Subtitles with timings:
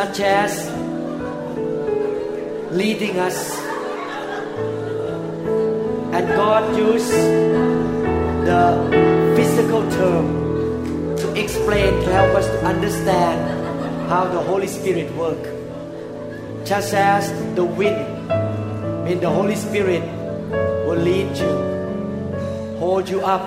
[0.00, 0.52] Such as
[2.72, 3.36] leading us,
[6.16, 7.12] and God used
[8.48, 8.62] the
[9.36, 10.24] physical term
[11.18, 15.44] to explain, to help us to understand how the Holy Spirit work.
[16.64, 18.00] Just as the wind,
[19.04, 20.00] mean the Holy Spirit
[20.88, 23.44] will lead you, hold you up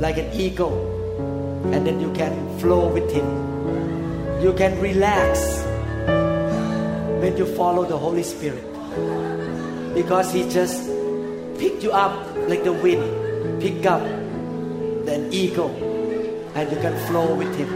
[0.00, 0.80] like an eagle,
[1.74, 3.47] and then you can flow with Him.
[4.40, 5.64] You can relax
[7.20, 8.62] when you follow the Holy Spirit
[9.94, 10.86] because He just
[11.58, 12.14] pick you up
[12.46, 13.02] like the wind,
[13.60, 15.74] pick up an eagle,
[16.54, 17.68] and you can flow with Him.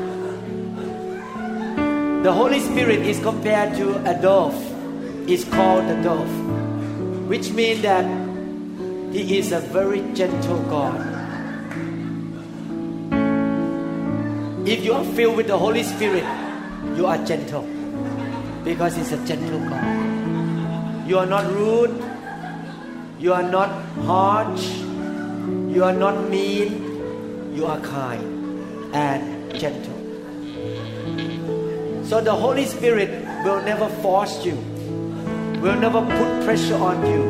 [2.23, 4.55] The Holy Spirit is compared to a dove.
[5.29, 6.31] It's called a dove,
[7.27, 8.07] which means that
[9.13, 10.95] He is a very gentle God.
[14.65, 16.23] If you are filled with the Holy Spirit,
[17.02, 17.63] you are gentle
[18.63, 21.08] because He's a gentle God.
[21.08, 21.95] You are not rude,
[23.18, 23.70] you are not
[24.08, 24.67] harsh,
[25.77, 29.98] you are not mean, you are kind and gentle.
[32.05, 33.11] So the Holy Spirit
[33.45, 34.55] will never force you,
[35.61, 37.24] will never put pressure on you,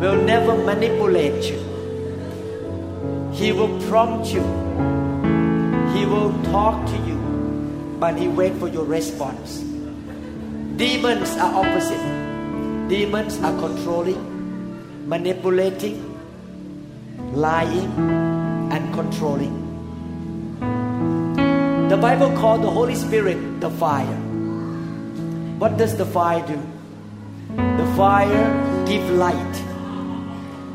[0.00, 1.60] will never manipulate you.
[3.34, 4.44] He will prompt you,
[5.94, 7.01] He will talk to you,
[8.02, 9.58] but He wait for your response.
[10.76, 12.06] Demons are opposite.
[12.88, 14.18] Demons are controlling,
[15.08, 16.00] manipulating,
[17.32, 17.92] lying,
[18.72, 19.54] and controlling.
[21.90, 24.18] The Bible called the Holy Spirit the fire.
[25.62, 26.58] What does the fire do?
[27.54, 29.54] The fire give light.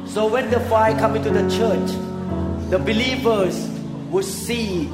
[0.05, 1.91] So when the fire come into the church,
[2.69, 3.67] the believers
[4.09, 4.89] will see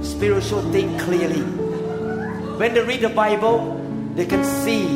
[0.00, 1.63] spiritual things clearly.
[2.56, 3.82] When they read the Bible,
[4.14, 4.86] they can see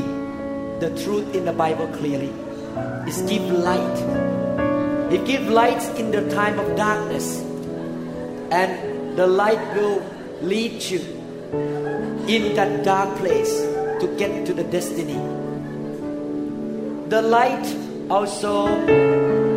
[0.78, 2.32] the truth in the Bible clearly.
[3.04, 3.98] It give light.
[5.12, 7.40] It give light in the time of darkness.
[8.52, 10.00] And the light will
[10.40, 11.00] lead you
[12.28, 15.18] in that dark place to get to the destiny.
[17.08, 17.66] The light
[18.08, 18.68] also,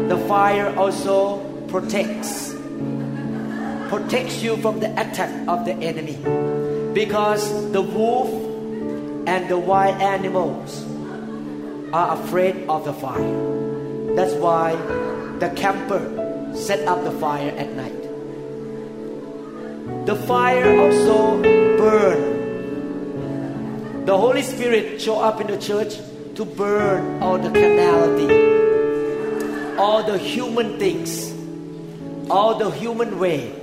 [0.07, 1.37] the fire also
[1.67, 2.55] protects.
[3.89, 6.17] Protects you from the attack of the enemy.
[6.93, 8.29] Because the wolf
[9.27, 10.85] and the wild animals
[11.93, 14.15] are afraid of the fire.
[14.15, 14.75] That's why
[15.39, 16.01] the camper
[16.53, 18.01] set up the fire at night.
[20.05, 21.41] The fire also
[21.77, 22.39] burn.
[24.05, 25.95] The Holy Spirit show up in the church
[26.35, 31.31] to burn all the carnality, all the human things,
[32.29, 33.53] all the human way,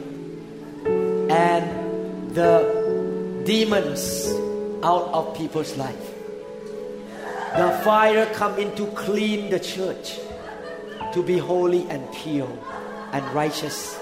[1.28, 2.77] and the
[3.48, 4.28] demons
[4.82, 6.08] out of people's life.
[7.56, 10.18] The fire come in to clean the church,
[11.14, 12.52] to be holy and pure
[13.10, 13.98] and righteous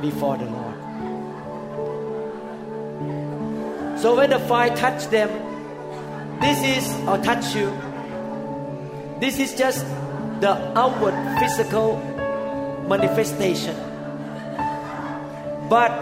[0.00, 0.78] before the Lord.
[4.00, 5.28] So when the fire touch them,
[6.40, 7.70] this is or touch you.
[9.20, 9.84] This is just
[10.40, 11.98] the outward physical
[12.88, 13.76] manifestation.
[15.68, 16.00] But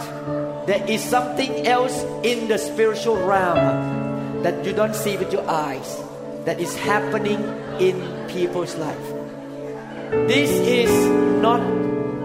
[0.69, 5.97] there is something else in the spiritual realm that you don't see with your eyes
[6.45, 7.41] that is happening
[7.81, 7.97] in
[8.29, 9.07] people's life.
[10.29, 10.93] This is
[11.41, 11.63] not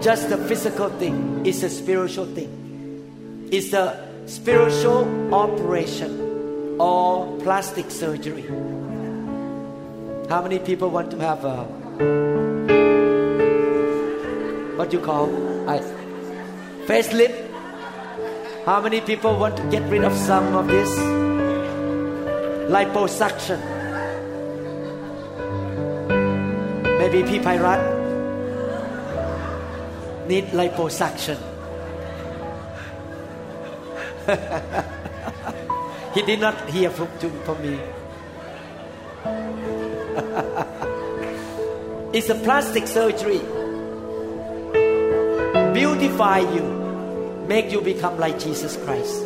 [0.02, 3.48] just a physical thing, it's a spiritual thing.
[3.50, 3.96] It's a
[4.26, 8.44] spiritual operation or plastic surgery.
[10.28, 11.64] How many people want to have a
[14.76, 15.32] what you call
[15.66, 15.80] a
[16.84, 17.43] facelift?
[18.64, 20.88] How many people want to get rid of some of this
[22.72, 23.60] liposuction?
[26.98, 27.40] Maybe P.
[27.40, 27.82] Pyrat
[30.26, 31.36] need liposuction.
[36.14, 37.78] he did not hear from, to, from me.
[42.16, 43.42] it's a plastic surgery.
[45.74, 46.83] Beautify you,
[47.46, 49.22] make you become like Jesus Christ.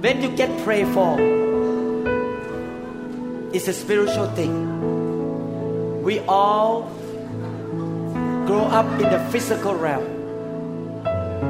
[0.00, 1.18] When you get prayed for,
[3.52, 6.02] it's a spiritual thing.
[6.02, 6.82] We all
[8.46, 10.06] grow up in the physical realm.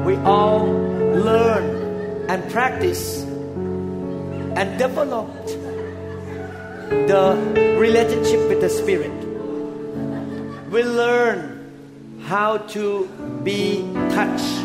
[0.03, 1.78] We all learn
[2.29, 3.23] and practice
[4.53, 5.27] and develop
[7.09, 9.11] the relationship with the Spirit.
[10.69, 13.09] We learn how to
[13.43, 13.81] be
[14.13, 14.55] touched,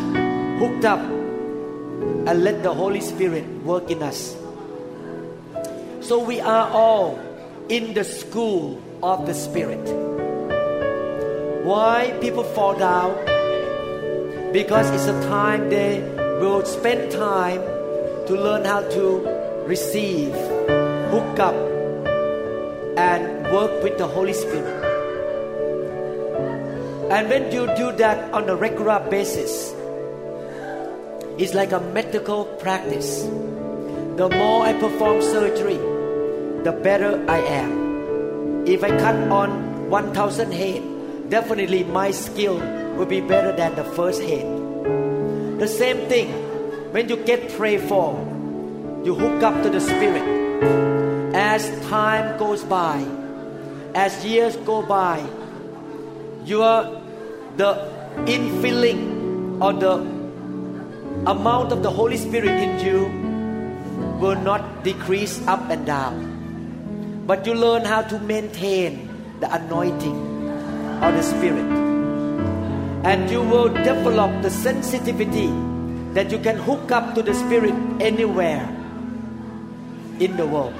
[0.61, 4.35] hooked up, and let the Holy Spirit work in us.
[6.01, 7.19] So we are all
[7.69, 9.81] in the school of the Spirit.
[11.65, 13.15] Why people fall down?
[14.53, 17.61] Because it's a time they will spend time
[18.27, 20.33] to learn how to receive,
[21.11, 21.55] hook up,
[22.97, 24.83] and work with the Holy Spirit.
[27.11, 29.73] And when you do that on a regular basis,
[31.37, 33.23] it's like a medical practice.
[34.15, 35.77] The more I perform surgery,
[36.63, 38.65] the better I am.
[38.65, 42.57] If I cut on 1,000 head, definitely my skill
[42.95, 44.54] will be better than the first head.
[45.57, 46.31] The same thing,
[46.91, 48.19] when you get prayed for,
[49.05, 50.23] you hook up to the Spirit.
[51.33, 53.05] As time goes by,
[53.93, 55.23] as years go by,
[56.43, 57.01] your
[57.55, 57.71] the
[58.27, 59.95] infilling or the
[61.31, 63.07] amount of the Holy Spirit in you
[64.19, 67.23] will not decrease up and down.
[67.25, 69.09] But you learn how to maintain
[69.39, 70.19] the anointing
[71.01, 71.84] of the Spirit.
[73.05, 75.45] And you will develop the sensitivity
[76.17, 78.65] that you can hook up to the Spirit anywhere
[80.19, 80.73] in the world.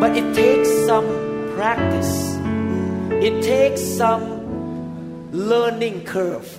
[0.00, 1.06] But it takes some
[1.54, 2.34] practice,
[3.22, 6.58] it takes some learning curve.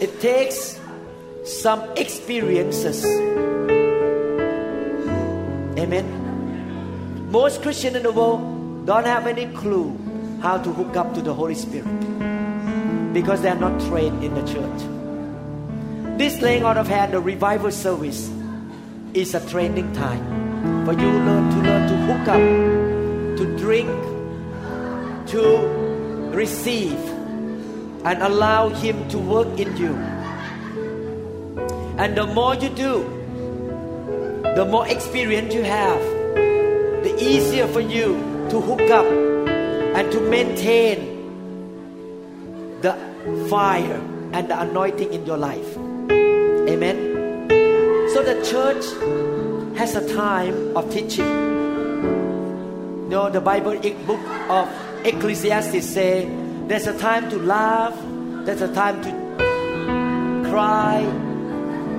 [0.00, 0.80] It takes
[1.44, 3.04] some experiences.
[5.76, 6.06] Amen.
[7.30, 9.92] Most Christians in the world don't have any clue
[10.40, 12.15] how to hook up to the Holy Spirit
[13.16, 14.80] because they are not trained in the church.
[16.18, 18.28] This laying out of hand, the revival service,
[19.14, 22.44] is a training time for you learn to learn to hook up,
[23.38, 23.88] to drink,
[25.32, 25.40] to
[26.36, 27.00] receive,
[28.04, 29.96] and allow Him to work in you
[31.98, 33.00] and the more you do,
[34.54, 35.98] the more experience you have,
[37.02, 38.20] the easier for you
[38.50, 41.15] to hook up and to maintain
[43.48, 44.00] fire
[44.32, 45.76] and the anointing in your life.
[46.68, 47.48] Amen.
[48.12, 48.84] So the church
[49.78, 51.26] has a time of teaching.
[53.04, 54.68] You know, the Bible book of
[55.04, 56.28] Ecclesiastes say
[56.66, 57.94] there's a time to laugh,
[58.44, 61.00] there's a time to cry,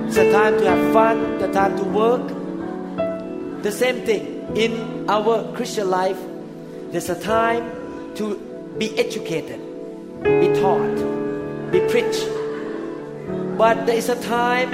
[0.06, 3.62] it's a time to have fun, the time to work.
[3.62, 6.18] The same thing in our Christian life.
[6.90, 8.36] There's a time to
[8.78, 9.60] be educated,
[10.22, 11.07] be taught,
[11.70, 12.26] be preached.
[13.58, 14.70] But there is a time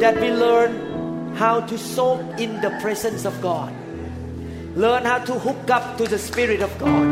[0.00, 3.72] that we learn how to soak in the presence of God.
[4.76, 7.06] Learn how to hook up to the Spirit of God.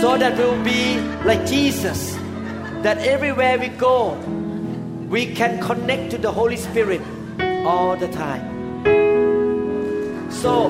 [0.00, 2.14] So that we'll be like Jesus.
[2.82, 4.14] That everywhere we go,
[5.08, 7.00] we can connect to the Holy Spirit
[7.64, 8.54] all the time.
[10.30, 10.68] So,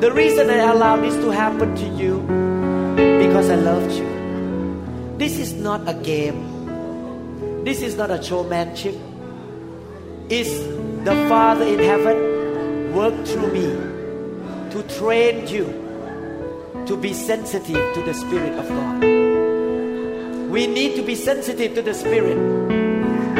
[0.00, 2.20] the reason I allow this to happen to you
[3.18, 4.19] because I loved you.
[5.20, 7.62] This is not a game.
[7.62, 8.96] This is not a showmanship.
[10.30, 10.48] It's
[11.04, 13.68] the Father in heaven work through me
[14.72, 15.68] to train you
[16.86, 19.00] to be sensitive to the Spirit of God.
[20.48, 22.40] We need to be sensitive to the Spirit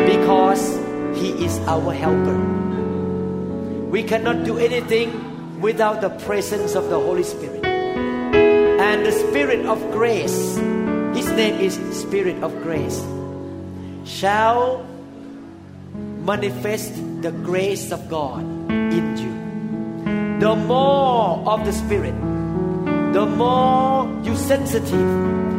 [0.05, 0.77] because
[1.17, 2.37] He is our helper.
[3.89, 7.65] We cannot do anything without the presence of the Holy Spirit.
[7.65, 10.60] And the Spirit of grace,
[11.15, 13.01] His name is Spirit of grace,
[14.05, 14.87] shall
[16.25, 19.35] manifest the grace of God in you.
[20.41, 22.15] The more of the Spirit,
[23.13, 24.95] the more you sensitive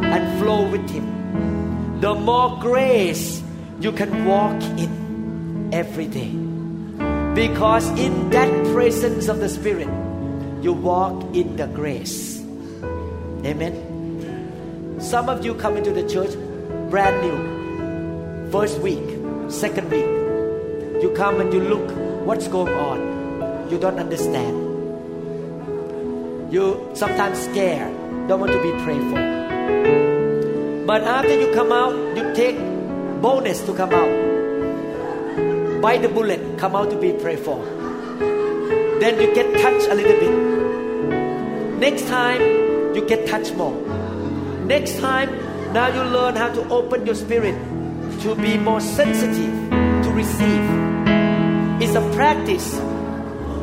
[0.04, 3.42] and flow with Him, the more grace
[3.80, 6.32] you can walk in every day.
[7.34, 9.88] Because in that presence of the Spirit,
[10.62, 12.40] you walk in the grace.
[13.44, 13.91] Amen.
[15.02, 16.30] Some of you come into the church
[16.88, 19.02] brand new, first week,
[19.50, 20.06] second week.
[21.02, 21.90] You come and you look
[22.24, 23.68] what's going on.
[23.68, 24.56] You don't understand.
[26.52, 27.92] You sometimes scared,
[28.28, 30.86] don't want to be prayed for.
[30.86, 32.56] But after you come out, you take
[33.20, 35.82] bonus to come out.
[35.82, 37.58] Bite the bullet, come out to be prayed for.
[39.00, 40.30] Then you get touched a little bit.
[41.80, 42.40] Next time,
[42.94, 43.81] you get touched more.
[44.66, 45.30] Next time,
[45.72, 47.54] now you learn how to open your spirit
[48.22, 49.70] to be more sensitive
[50.04, 50.64] to receive.
[51.82, 52.70] It's a practice.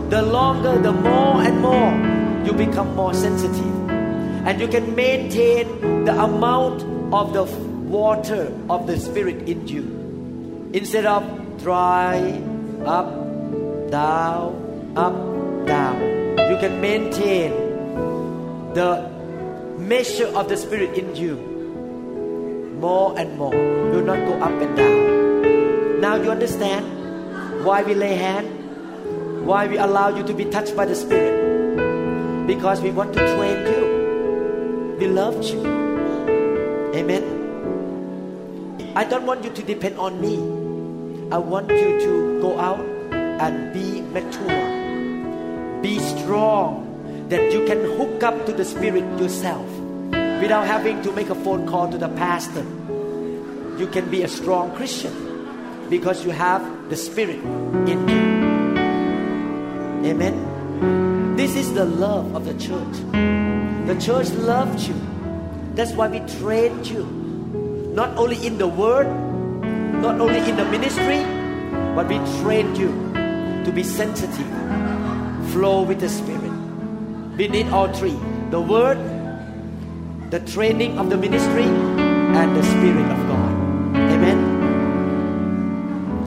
[0.09, 3.89] The longer, the more and more you become more sensitive.
[3.89, 10.69] And you can maintain the amount of the water of the Spirit in you.
[10.73, 11.23] Instead of
[11.61, 12.41] dry,
[12.85, 13.09] up,
[13.91, 15.15] down, up,
[15.65, 16.01] down.
[16.51, 17.51] You can maintain
[18.73, 19.18] the
[19.89, 21.33] measure of the Spirit in you
[22.79, 23.49] more and more.
[23.49, 25.99] Will not go up and down.
[25.99, 28.45] Now you understand why we lay hand?
[29.47, 32.45] Why we allow you to be touched by the Spirit?
[32.45, 34.95] Because we want to train you.
[34.99, 35.65] We love you.
[36.93, 37.25] Amen.
[38.95, 40.37] I don't want you to depend on me.
[41.31, 42.85] I want you to go out
[43.41, 45.81] and be mature.
[45.81, 46.85] Be strong
[47.29, 49.78] that you can hook up to the Spirit yourself
[50.39, 52.65] without having to make a phone call to the pastor.
[53.77, 57.39] You can be a strong Christian because you have the Spirit
[57.87, 58.19] in you.
[60.09, 61.35] Amen.
[61.35, 62.95] This is the love of the church.
[63.87, 64.95] The church loved you.
[65.75, 67.05] That's why we trained you.
[67.93, 69.07] Not only in the word,
[70.01, 71.23] not only in the ministry,
[71.95, 72.91] but we trained you
[73.65, 74.47] to be sensitive,
[75.51, 76.53] flow with the Spirit.
[77.37, 78.17] We need all three
[78.49, 78.97] the word,
[80.29, 83.53] the training of the ministry, and the Spirit of God.
[83.95, 84.39] Amen.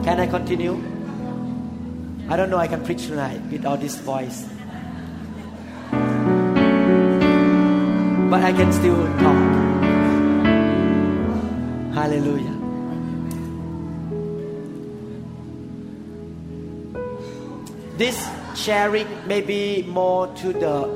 [0.03, 0.73] Can I continue?
[2.29, 4.45] I don't know I can preach tonight without this voice.
[8.29, 9.53] But I can still talk.
[11.93, 12.51] Hallelujah.
[17.97, 20.87] This sharing may be more to the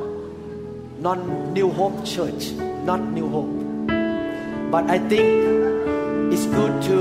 [0.99, 2.51] non New Hope church,
[2.87, 3.91] not New Hope.
[4.71, 6.97] But I think it's good to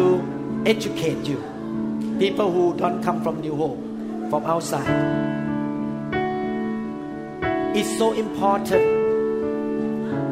[0.67, 1.39] educate you,
[2.19, 3.79] people who don't come from New Hope,
[4.31, 4.91] from outside.
[7.77, 8.85] It's so important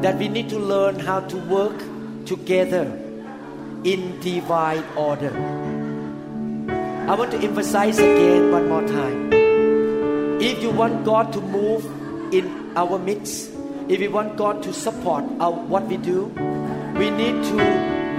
[0.03, 1.79] that we need to learn how to work
[2.27, 2.85] together
[3.85, 5.33] in divine order.
[7.07, 9.33] I want to emphasize again one more time.
[10.43, 11.85] If you want God to move
[12.35, 13.54] in our midst,
[13.89, 16.25] if we want God to support our, what we do,
[16.97, 17.57] we need to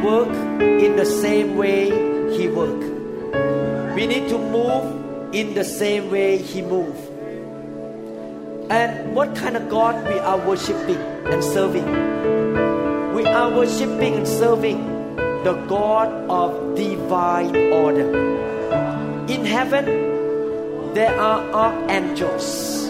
[0.04, 0.30] work
[0.62, 1.90] in the same way
[2.38, 2.80] He work.
[3.96, 6.96] We need to move in the same way He move.
[8.70, 11.86] And what kind of God we are worshiping and serving?
[13.14, 18.10] We are worshiping and serving the God of divine order.
[19.28, 19.86] In heaven,
[20.94, 22.86] there are archangels.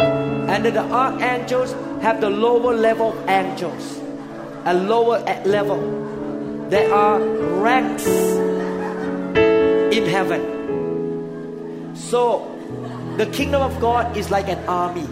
[0.00, 3.98] And the archangels have the lower level angels.
[4.64, 5.80] A lower level.
[6.68, 7.20] There are
[7.60, 8.06] ranks
[9.94, 11.94] in heaven.
[11.94, 12.46] So,
[13.16, 15.08] the kingdom of God is like an army.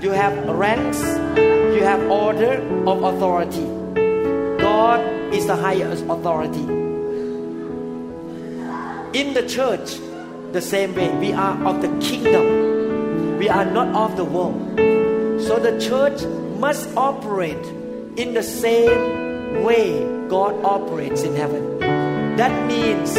[0.00, 1.00] You have ranks,
[1.36, 3.66] you have order of authority.
[4.58, 5.00] God
[5.34, 6.64] is the highest authority.
[9.12, 9.98] In the church,
[10.52, 13.38] the same way, we are of the kingdom.
[13.38, 14.78] We are not of the world.
[15.46, 16.22] So the church
[16.58, 17.64] must operate
[18.16, 21.78] in the same way God operates in heaven.
[22.36, 23.14] That means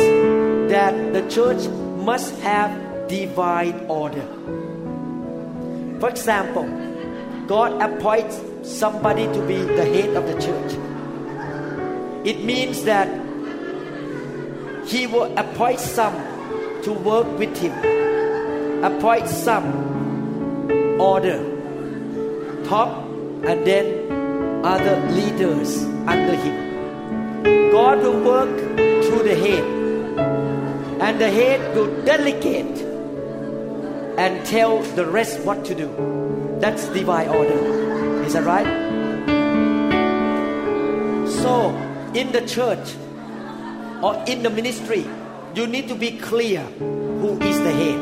[0.72, 1.68] that the church
[2.04, 4.26] must have divine order.
[6.00, 6.66] For example,
[7.48, 10.72] God appoints somebody to be the head of the church.
[12.26, 13.10] It means that
[14.88, 16.16] He will appoint some
[16.84, 17.74] to work with him,
[18.84, 21.51] appoint some order,
[22.72, 22.92] top,
[23.52, 23.86] and then
[24.64, 26.56] other leaders under him.
[27.70, 28.56] God will work
[29.04, 29.66] through the head,
[31.08, 32.80] and the head will delegate
[34.24, 35.90] and tell the rest what to do.
[36.62, 37.60] That's divine order.
[38.24, 38.72] Is that right?
[41.44, 41.76] So,
[42.14, 42.96] in the church
[44.02, 45.06] or in the ministry,
[45.56, 46.62] you need to be clear
[47.22, 48.00] who is the head.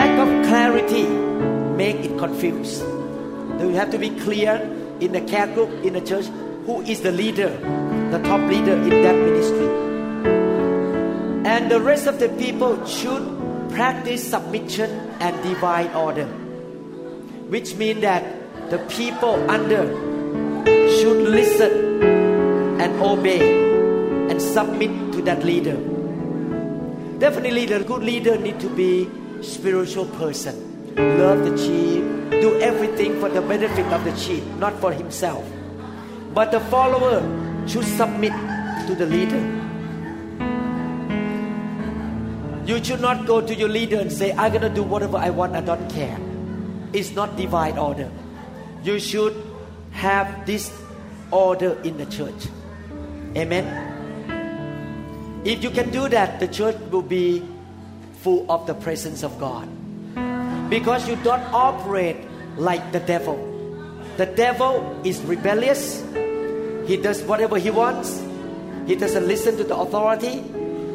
[0.00, 1.23] Lack of clarity
[1.76, 2.82] make it confused.
[3.60, 4.56] You have to be clear
[5.00, 6.26] in the care group in the church
[6.66, 7.50] who is the leader,
[8.10, 9.66] the top leader in that ministry.
[11.46, 13.22] And the rest of the people should
[13.70, 14.90] practice submission
[15.20, 16.26] and divine order,
[17.48, 18.24] which means that
[18.70, 19.84] the people under
[20.98, 22.02] should listen
[22.80, 25.76] and obey and submit to that leader.
[27.18, 29.08] Definitely, the good leader need to be
[29.42, 30.54] spiritual person,
[30.96, 32.04] love the sheep,
[32.40, 35.44] do everything for the benefit of the sheep, not for himself.
[36.32, 37.22] But the follower
[37.66, 38.32] should submit
[38.86, 39.42] to the leader.
[42.66, 45.30] You should not go to your leader and say, I'm going to do whatever I
[45.30, 46.18] want, I don't care.
[46.92, 48.10] It's not divine order.
[48.82, 49.34] You should
[49.90, 50.72] have this
[51.30, 52.48] order in the church.
[53.36, 53.92] Amen.
[55.44, 57.42] If you can do that, the church will be
[58.22, 59.68] full of the presence of God.
[60.68, 62.16] Because you don't operate
[62.56, 63.36] like the devil.
[64.16, 66.02] The devil is rebellious.
[66.86, 68.22] He does whatever he wants.
[68.86, 70.42] He doesn't listen to the authority.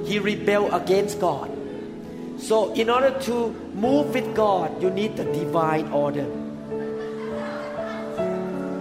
[0.05, 1.51] He rebel against God.
[2.39, 6.25] So in order to move with God, you need the divine order.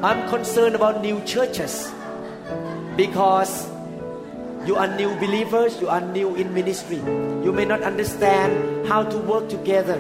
[0.03, 1.91] I'm concerned about new churches
[2.97, 3.69] because
[4.65, 6.99] you are new believers, you are new in ministry.
[7.43, 9.99] You may not understand how to work together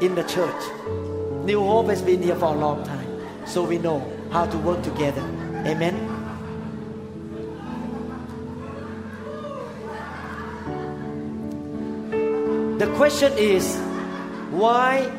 [0.00, 0.62] in the church.
[1.44, 3.06] New Hope has been here for a long time,
[3.46, 5.22] so we know how to work together.
[5.66, 5.96] Amen.
[12.78, 13.76] The question is
[14.50, 15.10] why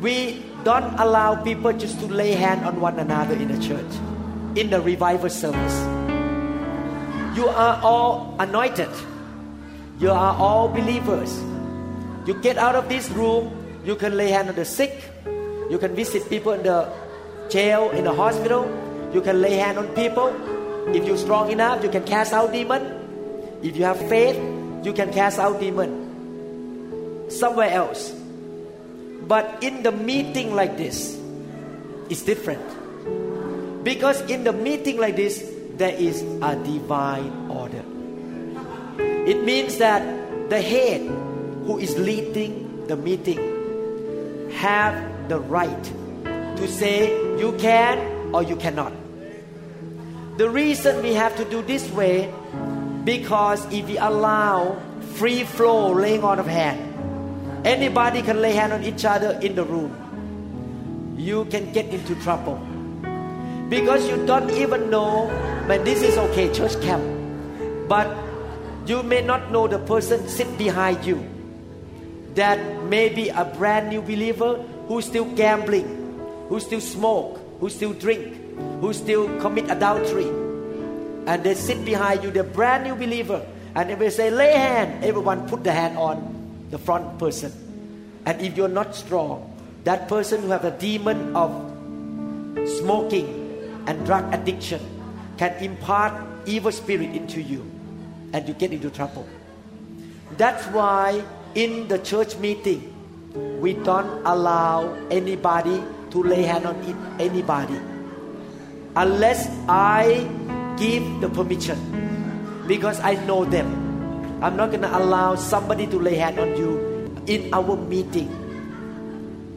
[0.00, 3.92] we don't allow people just to lay hand on one another in the church
[4.56, 5.76] in the revival service.
[7.36, 8.88] You are all anointed.
[10.00, 11.38] You are all believers.
[12.26, 13.52] You get out of this room,
[13.86, 14.98] you can lay hand on the sick.
[15.70, 16.90] You can visit people in the
[17.48, 18.66] jail, in the hospital.
[19.14, 20.34] You can lay hand on people.
[20.90, 22.82] If you're strong enough, you can cast out demon.
[23.62, 24.34] If you have faith,
[24.84, 28.10] you can cast out demon somewhere else.
[29.22, 31.16] But in the meeting like this,
[32.10, 32.66] it's different.
[33.84, 35.38] Because in the meeting like this,
[35.78, 37.84] there is a divine order.
[39.30, 40.02] It means that
[40.50, 41.02] the head
[41.66, 43.55] who is leading the meeting
[44.52, 45.84] have the right
[46.56, 48.92] to say you can or you cannot.
[50.38, 52.32] The reason we have to do this way
[53.04, 54.76] because if we allow
[55.14, 59.64] free flow laying on of hand, anybody can lay hand on each other in the
[59.64, 61.14] room.
[61.16, 62.60] You can get into trouble
[63.68, 65.28] because you don't even know
[65.66, 67.02] when this is okay, church camp,
[67.88, 68.06] but
[68.86, 71.35] you may not know the person sit behind you
[72.36, 75.88] that may be a brand new believer who's still gambling,
[76.48, 78.36] who still smoke, who still drink,
[78.80, 80.28] who still commit adultery.
[81.26, 83.44] And they sit behind you, the brand new believer,
[83.74, 85.02] and they say, lay hand.
[85.02, 87.52] Everyone put the hand on the front person.
[88.24, 89.52] And if you're not strong,
[89.84, 91.50] that person who have a demon of
[92.78, 94.80] smoking and drug addiction
[95.38, 96.12] can impart
[96.46, 97.64] evil spirit into you
[98.32, 99.26] and you get into trouble.
[100.36, 101.22] That's why
[101.56, 102.92] in the church meeting,
[103.58, 106.76] we don't allow anybody to lay hand on
[107.18, 107.80] anybody
[108.94, 110.28] unless I
[110.76, 111.80] give the permission
[112.68, 113.72] because I know them.
[114.44, 118.28] I'm not going to allow somebody to lay hand on you in our meeting.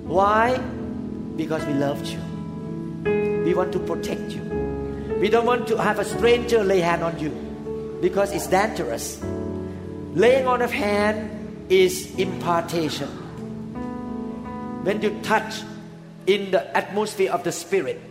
[0.07, 0.57] Why?
[1.35, 2.19] Because we love you.
[3.43, 4.43] We want to protect you.
[5.19, 7.35] We don't want to have a stranger lay hand on you
[8.01, 9.19] because it's dangerous.
[10.15, 11.38] Laying on of hand
[11.69, 13.07] is impartation.
[14.83, 15.61] When you touch
[16.25, 18.01] in the atmosphere of the spirit,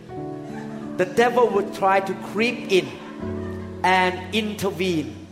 [0.97, 2.87] the devil would try to creep in
[3.83, 5.27] and intervene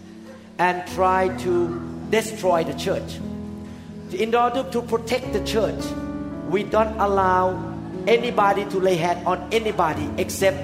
[0.60, 3.20] and try to destroy the church.
[4.14, 5.84] In order to protect the church,
[6.50, 7.76] we don't allow
[8.08, 10.58] anybody to lay hand on anybody except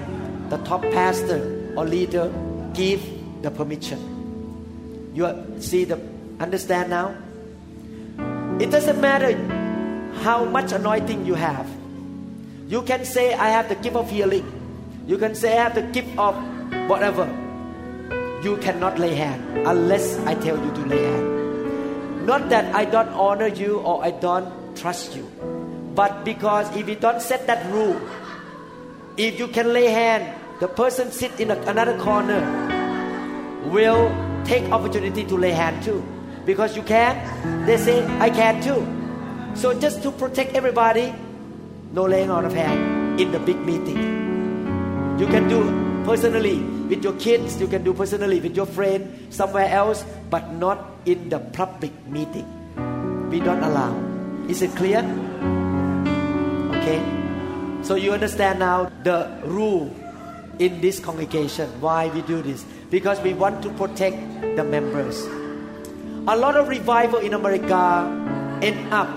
[0.50, 2.32] the top pastor or leader
[2.74, 3.04] give
[3.42, 4.00] the permission.
[5.14, 6.00] You see the
[6.40, 7.16] understand now?
[8.60, 9.34] It doesn't matter
[10.22, 11.68] how much anointing you have.
[12.68, 14.46] You can say, I have the gift of healing.
[15.08, 16.36] You can say, I have the gift of
[16.88, 17.26] whatever.
[18.44, 22.26] You cannot lay hand unless I tell you to lay hand.
[22.26, 25.30] Not that I don't honor you or I don't trust you,
[25.96, 28.00] but because if you don't set that rule,
[29.18, 32.40] if you can lay hand, the person sit in another corner
[33.72, 34.10] will
[34.46, 36.04] take opportunity to lay hand too.
[36.46, 37.16] Because you can,
[37.66, 38.84] they say, I can too.
[39.56, 41.14] So just to protect everybody,
[41.94, 43.98] no laying on of hand in the big meeting.
[45.20, 45.62] You can do
[46.04, 46.58] personally
[46.90, 51.30] with your kids, you can do personally with your friend somewhere else, but not in
[51.30, 52.50] the public meeting.
[53.30, 53.94] We don't allow.
[54.50, 55.00] Is it clear?
[56.82, 57.02] Okay.
[57.84, 59.94] So you understand now the rule
[60.60, 64.18] in this congregation why we do this because we want to protect
[64.56, 65.26] the members.
[66.26, 68.08] A lot of revival in America
[68.64, 69.10] end up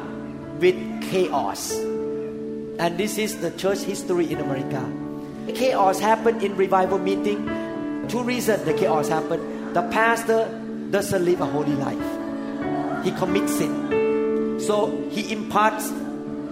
[0.58, 0.74] with
[1.08, 1.70] chaos.
[1.70, 4.82] And this is the church history in America.
[5.54, 7.46] Chaos happened in revival meeting.
[8.08, 9.76] Two reasons the chaos happened.
[9.76, 10.50] The pastor
[10.90, 13.04] doesn't live a holy life.
[13.04, 14.58] He commits sin.
[14.58, 15.92] So he imparts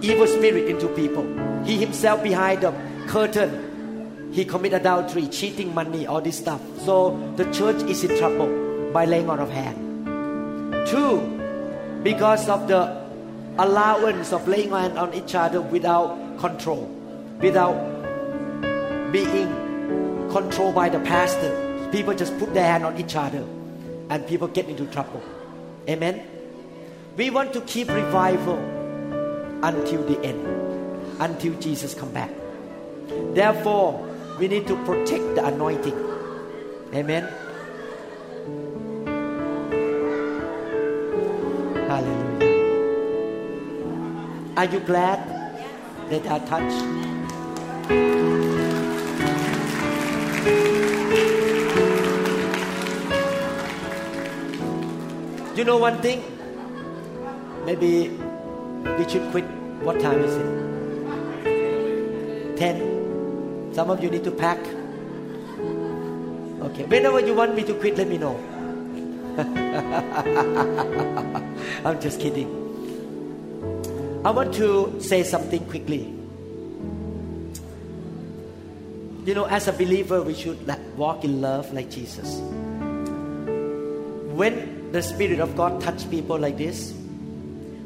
[0.02, 1.26] evil spirit into people.
[1.64, 2.72] He himself behind the
[3.08, 4.30] curtain.
[4.32, 6.62] He commit adultery, cheating money, all this stuff.
[6.86, 9.83] So the church is in trouble by laying on of hand.
[10.86, 11.20] Two,
[12.02, 13.04] because of the
[13.58, 16.90] allowance of laying hand on each other without control,
[17.40, 17.74] without
[19.12, 19.48] being
[20.30, 21.88] controlled by the pastor.
[21.92, 23.44] People just put their hand on each other
[24.10, 25.22] and people get into trouble.
[25.88, 26.26] Amen.
[27.16, 28.58] We want to keep revival
[29.62, 30.44] until the end,
[31.20, 32.30] until Jesus come back.
[33.32, 34.04] Therefore,
[34.38, 35.94] we need to protect the anointing.
[36.92, 37.28] Amen.
[41.94, 42.50] Hallelujah.
[44.57, 45.20] Are you glad
[46.11, 46.83] that I touched?
[55.57, 56.24] You know one thing?
[57.64, 58.11] Maybe
[58.98, 59.44] we should quit.
[59.87, 60.50] What time is it?
[62.59, 63.70] 10.
[63.72, 64.59] Some of you need to pack.
[66.59, 66.87] Okay.
[66.90, 68.35] Whenever you want me to quit, let me know.
[71.85, 72.48] I'm just kidding.
[74.24, 76.12] I want to say something quickly.
[79.27, 82.40] You know, as a believer, we should walk in love like Jesus.
[84.35, 86.94] When the Spirit of God touch people like this,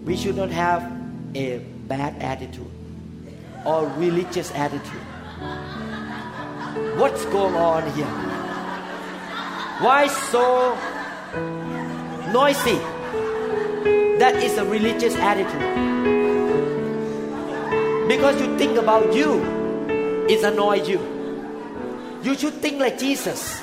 [0.05, 0.91] we should not have
[1.35, 2.71] a bad attitude
[3.65, 5.03] or religious attitude.
[6.99, 8.07] What's going on here?
[9.81, 10.75] Why so
[12.33, 12.98] noisy?
[14.29, 15.57] That is a religious attitude.
[18.09, 19.41] Because you think about you,
[20.29, 21.01] it annoys you.
[22.23, 23.63] You should think like Jesus.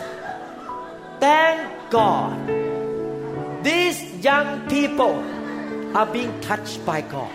[1.20, 2.34] Thank God.
[3.64, 5.14] These young people
[5.96, 7.30] are being touched by God.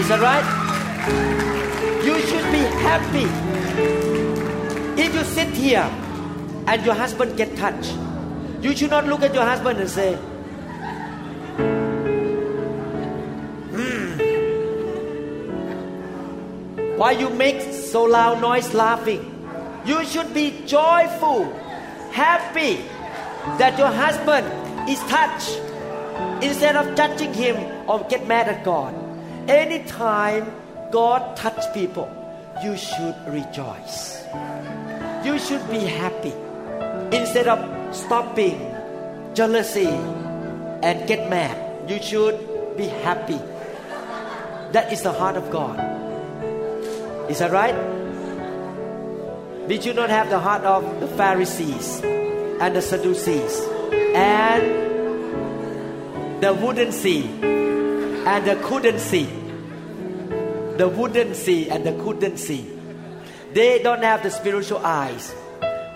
[0.00, 0.48] Is that right?
[2.02, 3.28] You should be happy.
[5.02, 5.86] If you sit here
[6.66, 7.92] and your husband get touched,
[8.64, 10.14] you should not look at your husband and say,
[13.74, 14.22] "Hmm,
[16.96, 19.22] Why you make so loud noise laughing?
[19.84, 21.44] You should be joyful,
[22.12, 22.80] happy
[23.58, 24.46] that your husband
[24.88, 25.60] is touched
[26.40, 28.94] instead of judging him or get mad at God.
[29.46, 30.50] Anytime
[30.90, 32.08] God touch people,
[32.62, 34.24] you should rejoice.
[35.22, 36.32] You should be happy
[37.12, 38.74] instead of stopping
[39.34, 41.90] jealousy and get mad.
[41.90, 43.40] You should be happy.
[44.72, 45.78] That is the heart of God.
[47.30, 47.74] Is that right?
[49.68, 53.60] We should not have the heart of the Pharisees and the Sadducees
[54.14, 54.82] and
[56.42, 59.24] the wouldn't see and the couldn't see.
[60.76, 62.70] The wouldn't see and the couldn't see.
[63.52, 65.34] They don't have the spiritual eyes.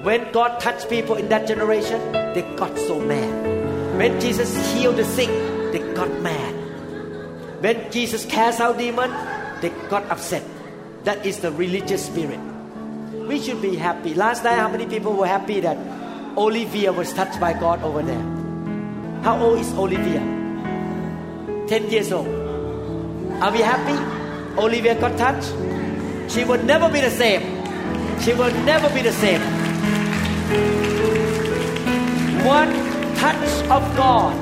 [0.03, 3.97] When God touched people in that generation, they got so mad.
[3.99, 5.29] When Jesus healed the sick,
[5.73, 6.55] they got mad.
[7.61, 9.13] When Jesus cast out demons,
[9.61, 10.45] they got upset.
[11.03, 12.39] That is the religious spirit.
[13.27, 14.15] We should be happy.
[14.15, 15.77] Last night, how many people were happy that
[16.37, 18.23] Olivia was touched by God over there?
[19.23, 20.21] How old is Olivia?
[21.67, 22.29] 10 years old.
[23.43, 23.99] Are we happy?
[24.61, 25.51] Olivia got touched?
[26.33, 27.59] She will never be the same.
[28.21, 29.58] she will never be the same.
[32.49, 32.73] One
[33.17, 34.35] touch of God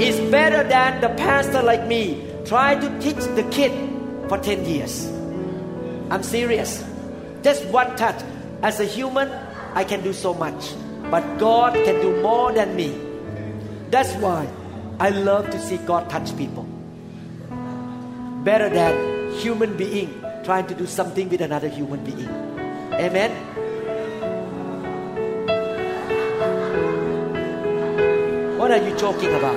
[0.00, 3.72] is better than the pastor like me trying to teach the kid
[4.26, 5.06] for 10 years.
[6.10, 6.82] I'm serious.
[7.42, 8.24] Just one touch.
[8.62, 9.28] As a human,
[9.74, 10.72] I can do so much.
[11.10, 12.98] But God can do more than me.
[13.90, 14.48] That's why
[14.98, 16.64] I love to see God touch people.
[18.44, 22.28] Better than human being trying to do something with another human being.
[22.94, 23.53] Amen.
[28.64, 29.54] What are you talking about?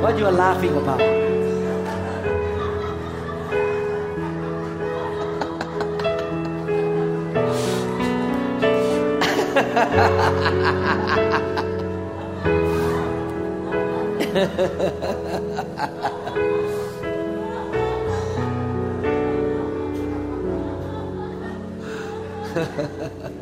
[0.00, 1.02] What are you are laughing about?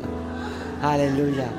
[0.80, 1.50] Hallelujah.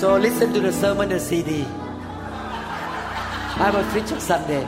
[0.00, 1.64] So listen to the sermon and CD.
[3.60, 4.64] I'm a preach on Sunday.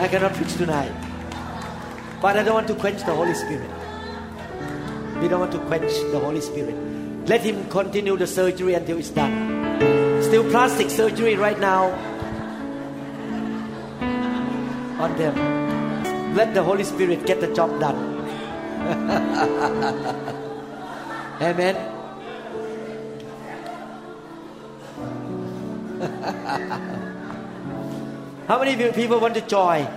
[0.00, 0.92] I cannot preach tonight.
[2.22, 3.70] But I don't want to quench the Holy Spirit.
[5.20, 6.74] We don't want to quench the Holy Spirit.
[7.28, 10.22] Let Him continue the surgery until it's done.
[10.22, 11.92] Still plastic surgery right now
[14.98, 16.34] on them.
[16.34, 18.15] Let the Holy Spirit get the job done.
[21.42, 21.74] Amen.
[28.46, 29.86] How many of you people want to join?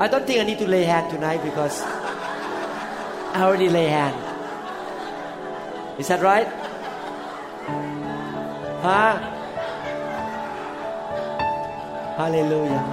[0.00, 4.16] I don't think I need to lay hand tonight because I already lay hand.
[5.98, 6.59] Is that right?
[8.80, 9.18] Huh?
[12.16, 12.84] Hallelujah.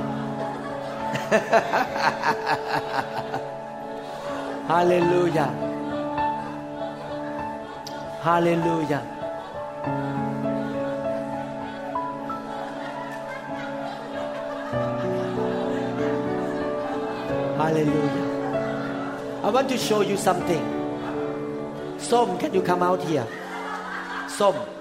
[4.67, 5.47] Hallelujah.
[8.21, 9.01] Hallelujah.
[17.55, 19.39] Hallelujah.
[19.41, 20.61] I want to show you something.
[21.97, 23.25] Som, can you come out here?
[24.27, 24.76] Som.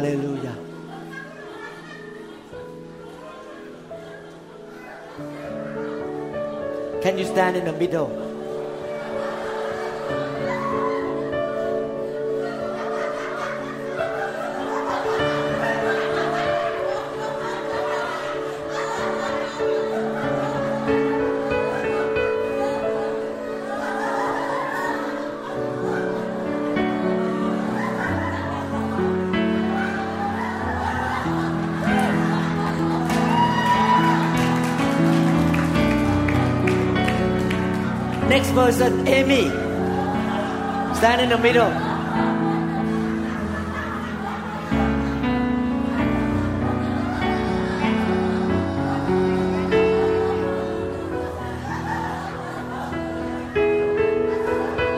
[0.00, 0.56] Hallelujah.
[7.02, 8.29] Can you stand in the middle?
[38.70, 39.48] Person, Amy.
[40.94, 41.70] Stand in the middle.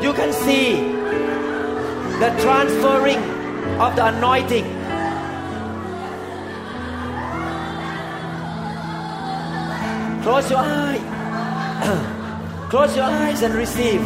[0.03, 0.67] You can see
[2.21, 3.23] the transferring
[3.81, 4.67] of the anointing.
[10.23, 10.82] Close your eye.
[12.72, 14.04] Close your eyes and receive.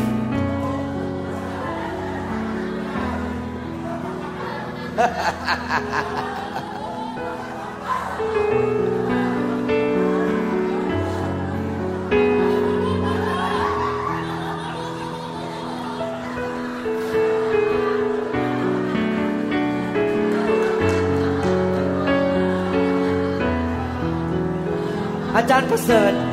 [25.35, 26.13] อาจารย์ประเสริฐ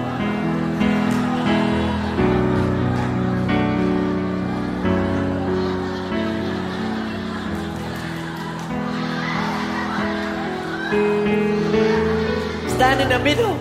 [12.75, 13.55] Stand in the middle.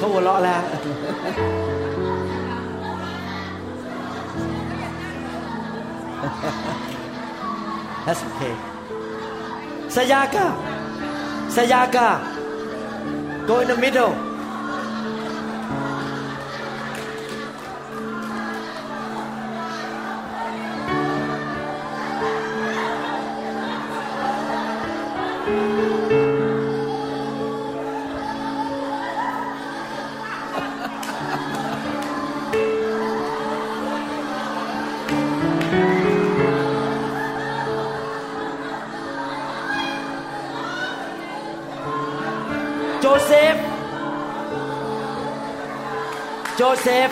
[0.00, 0.62] Không lọ là
[8.04, 8.72] That's okay
[9.92, 10.56] Sayaka.
[11.52, 12.24] Sayaka.
[13.46, 14.31] Go in the middle.
[46.84, 47.11] Joseph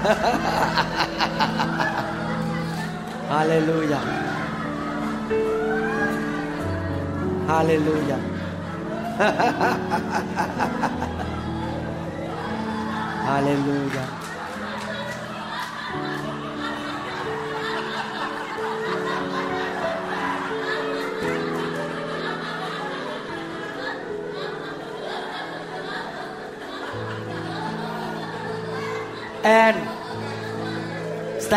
[3.28, 4.00] Hallelujah.
[7.46, 8.20] Hallelujah.
[13.26, 14.08] Hallelujah.
[29.42, 29.79] And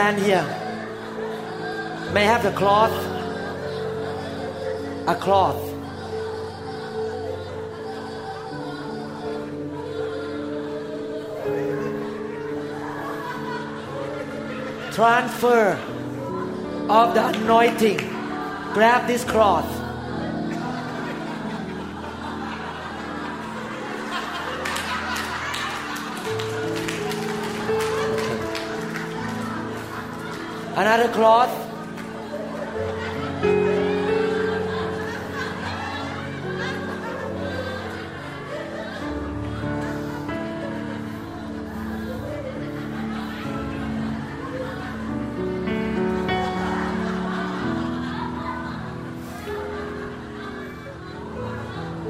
[0.04, 0.44] stand here.
[2.14, 2.92] May I have the cloth?
[5.08, 5.62] A cloth.
[14.94, 15.80] Transfer
[16.90, 17.98] of the anointing.
[18.74, 19.83] Grab this cloth.
[30.84, 31.50] Another cloth.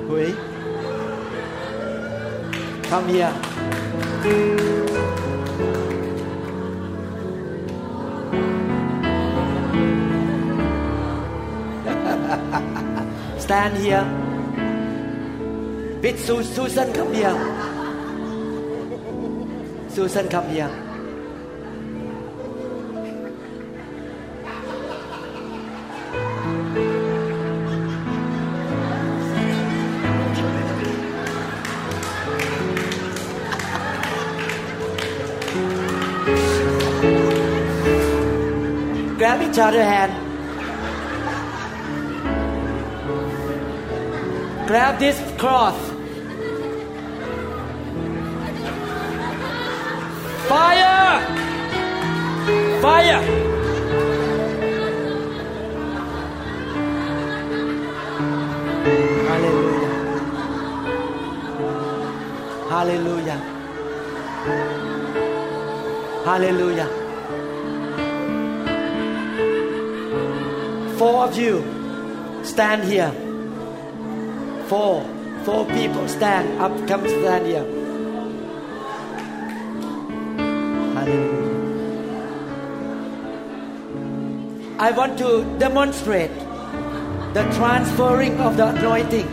[0.08, 0.34] Hui.
[2.90, 3.43] Come here.
[13.40, 14.06] Stand here.
[16.02, 17.30] With Su- Susan, come here.
[17.30, 17.36] À?
[19.90, 20.66] Susan, come here.
[20.66, 20.70] À?
[39.18, 40.23] Grab each other hand.
[44.74, 45.80] Grab this cloth.
[50.50, 51.22] Fire!
[52.82, 53.22] Fire!
[59.30, 59.94] Hallelujah.
[62.72, 63.40] Hallelujah.
[66.26, 66.90] Hallelujah.
[70.98, 71.64] Four of you
[72.44, 73.23] stand here.
[74.74, 75.06] Four.
[75.46, 76.72] Four people stand up.
[76.88, 77.64] Come stand here.
[80.96, 81.44] Hallelujah.
[84.80, 86.32] I want to demonstrate
[87.36, 89.28] the transferring of the anointing.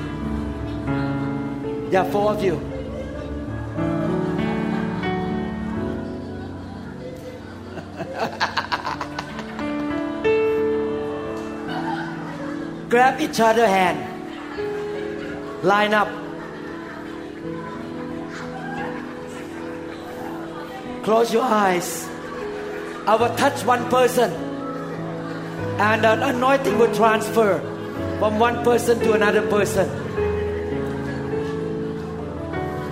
[1.89, 2.61] There are four of you.
[12.91, 14.10] grab each other hand
[15.63, 16.09] line up.
[21.05, 22.09] Close your eyes.
[23.07, 24.31] I will touch one person.
[25.79, 27.59] And an anointing will transfer
[28.19, 29.89] from one person to another person.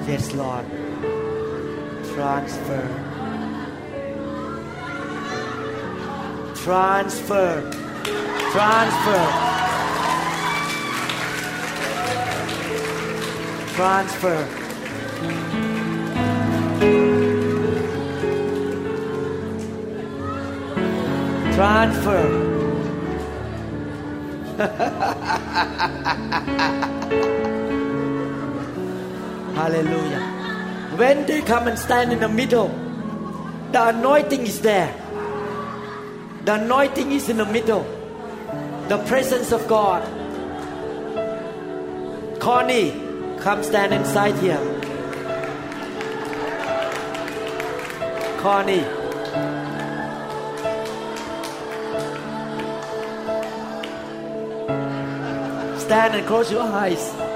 [0.07, 0.65] Yes Lord.
[2.15, 2.85] Transfer.
[6.55, 7.71] Transfer.
[8.53, 9.48] Transfer
[13.79, 14.43] transfer.
[21.55, 22.27] Transfer.
[29.55, 30.23] Hallelujah.
[30.97, 32.75] When they come and stand in the middle
[33.71, 34.93] the anointing is there.
[36.47, 37.85] The anointing is in the middle.
[38.89, 40.03] The presence of God.
[42.41, 43.08] Connie,
[43.41, 44.59] come stand inside here.
[48.39, 48.85] Connie.
[55.81, 57.28] Stand and close your eyes.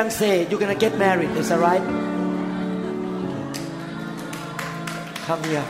[0.00, 1.82] Fiance, you're gonna get married, is that right?
[5.26, 5.62] Come here.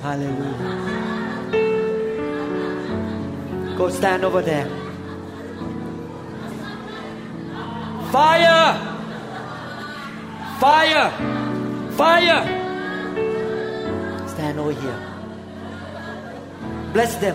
[0.00, 0.68] Hallelujah.
[3.76, 4.68] Go stand over there.
[8.12, 8.91] Fire!
[10.62, 11.10] Fire!
[11.98, 12.42] Fire!
[14.28, 15.00] Stand over here.
[16.92, 17.34] Bless them.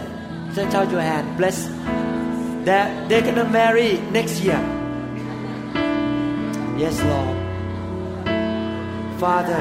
[0.53, 1.35] Stretch out your hand.
[1.35, 1.67] Bless.
[2.63, 4.55] They're, they're gonna marry next year.
[6.77, 7.35] Yes, Lord.
[9.19, 9.59] Father,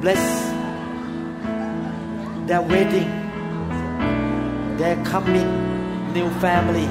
[0.00, 0.18] bless
[2.48, 3.10] their wedding,
[4.76, 6.88] their coming new family.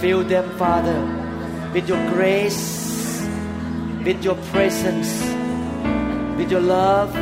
[0.00, 0.98] Fill them, Father,
[1.74, 2.79] with your grace,
[4.04, 5.22] with your presence,
[6.36, 7.14] with your love,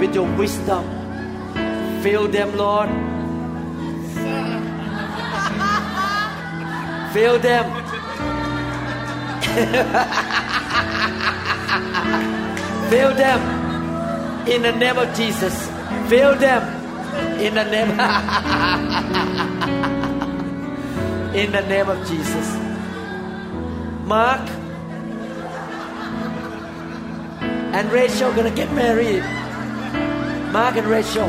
[0.00, 0.84] with your wisdom.
[2.02, 2.88] Fill them, Lord.
[7.12, 7.64] Fill them.
[12.90, 13.40] Fill them
[14.48, 15.68] in the name of Jesus.
[16.08, 16.62] Fill them
[17.40, 17.90] in the name
[21.34, 22.56] in the name of Jesus.
[24.04, 24.48] Mark
[27.78, 29.22] and Rachel gonna get married.
[30.50, 31.28] Mark and Rachel.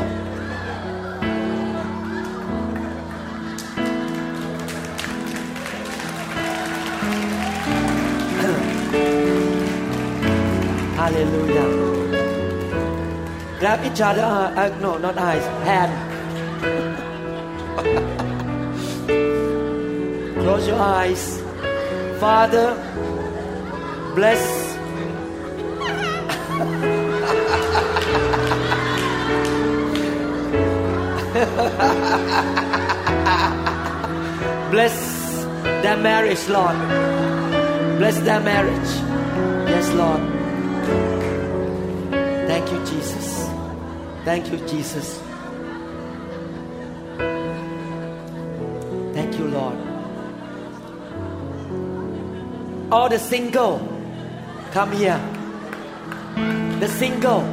[10.98, 11.68] Hallelujah.
[13.60, 15.92] Grab each other, uh, uh, no, not eyes, hand.
[20.42, 21.40] Close your eyes.
[22.18, 22.74] Father,
[24.16, 24.59] bless.
[34.70, 35.44] bless
[35.82, 36.78] their marriage, Lord.
[37.98, 38.88] Bless their marriage.
[39.68, 40.20] Yes, Lord.
[42.48, 43.46] Thank you, Jesus.
[44.24, 45.20] Thank you, Jesus.
[49.12, 49.76] Thank you, Lord.
[52.90, 53.86] All the single,
[54.72, 55.20] come here.
[56.80, 57.49] The single.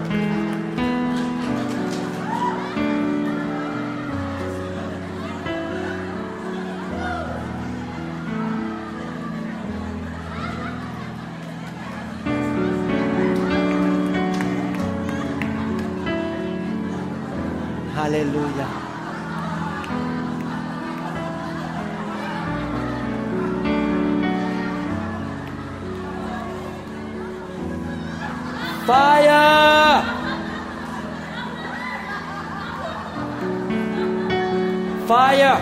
[35.08, 35.56] Fire!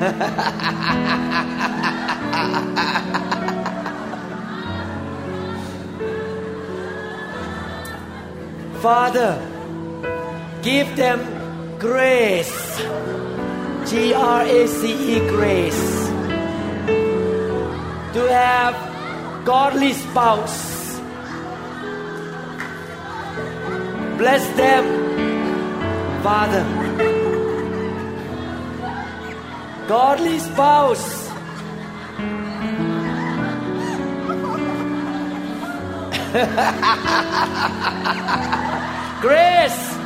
[8.80, 9.38] Father,
[10.62, 11.20] give them
[11.78, 12.78] grace.
[13.90, 16.08] G R A C E grace.
[18.14, 18.74] To have
[19.44, 20.63] godly spouse.
[24.24, 24.84] Bless them,
[26.22, 26.64] Father.
[29.86, 31.24] Godly spouse.
[39.20, 39.96] Grace,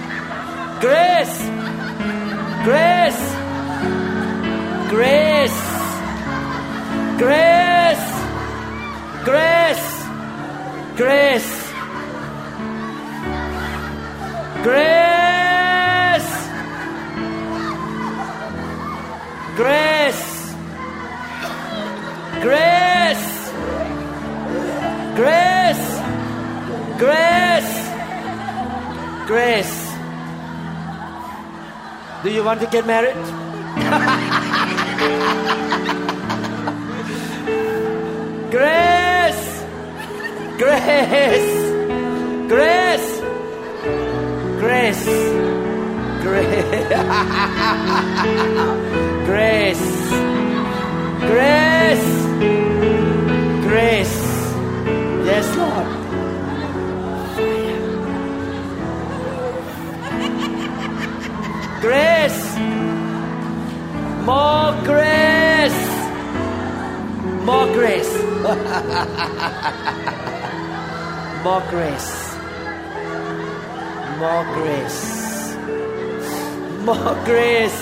[0.81, 1.39] grace,
[2.65, 3.23] grace,
[4.91, 5.61] grace,
[7.23, 8.09] grace,
[9.25, 9.87] grace,
[10.97, 11.58] grace,
[14.69, 16.29] grace,
[19.57, 20.55] grace,
[22.43, 23.53] grace,
[25.17, 26.01] grace,
[26.99, 27.89] grace.
[29.29, 29.93] Grace.
[32.23, 33.13] Do you want to get married?
[38.51, 39.65] Grace.
[40.57, 42.49] Grace.
[42.49, 43.08] Grace.
[44.69, 45.05] Grace.
[46.21, 46.61] Grace.
[49.25, 49.87] Grace.
[51.31, 52.09] Grace.
[53.67, 54.19] Grace.
[55.25, 55.89] Yes, Lord.
[61.81, 62.43] Grace.
[64.27, 65.83] More grace.
[67.47, 68.13] More grace.
[71.43, 72.28] More grace.
[74.19, 75.55] More grace.
[76.85, 77.81] More grace.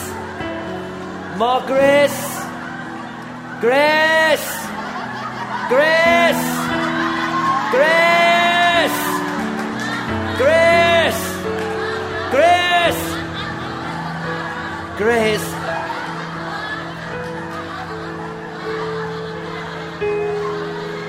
[1.39, 2.21] More grace.
[3.63, 4.49] Grace.
[5.71, 6.47] Grace.
[7.73, 8.99] Grace.
[10.37, 11.23] Grace.
[14.99, 15.49] Grace.
[15.49, 15.49] Grace.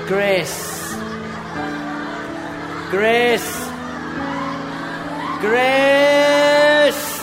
[0.08, 0.96] Grace.
[2.90, 3.57] Grace.
[5.40, 7.18] Grace.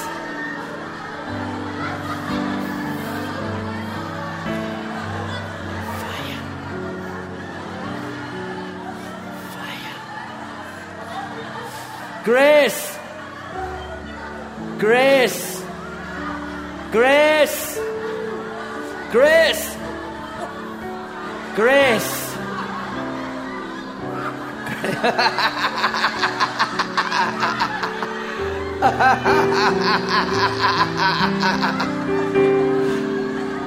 [12.24, 12.97] Grace.
[14.80, 15.63] Grace.
[16.93, 17.80] Grace.
[19.11, 19.76] Grace.
[21.55, 22.36] Grace.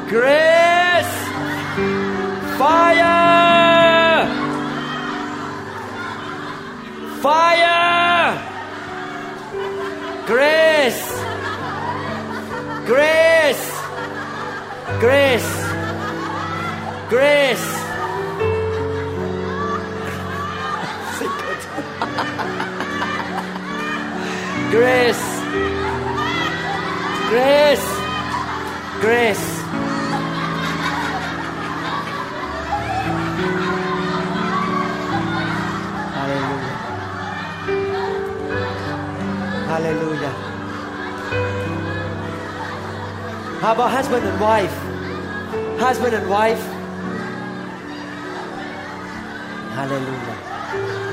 [0.08, 1.16] Grace.
[2.56, 4.28] Fire.
[7.20, 8.38] Fire.
[10.26, 11.04] Grace.
[12.86, 13.72] Grace.
[15.00, 15.52] Grace.
[17.10, 17.66] Grace.
[24.70, 25.27] Grace.
[27.28, 27.88] Grace.
[29.02, 29.46] Grace.
[36.16, 36.76] Hallelujah.
[39.68, 40.34] Hallelujah.
[43.60, 44.76] How about husband and wife?
[45.78, 46.64] Husband and wife.
[49.74, 51.07] Hallelujah.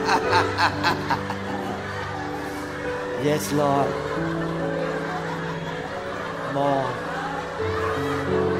[3.22, 3.90] yes, Lord.
[6.54, 6.88] More.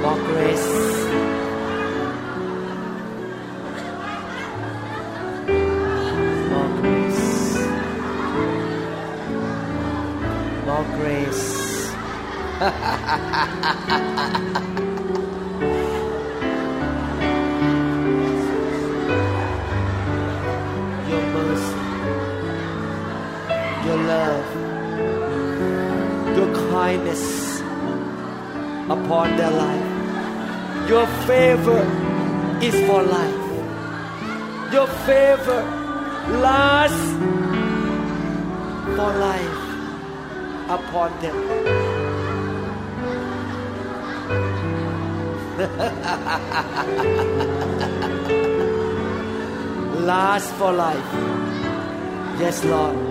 [0.03, 0.69] More grace.
[6.51, 7.25] More grace.
[10.67, 11.45] More grace.
[26.91, 27.61] kindness
[28.91, 29.91] upon their life.
[30.89, 31.83] Your favor
[32.61, 33.43] is for life.
[34.73, 35.63] Your favor
[36.47, 37.11] lasts
[38.97, 39.59] for life
[40.79, 41.37] upon them.
[50.11, 51.13] Last for life.
[52.41, 53.10] Yes, Lord.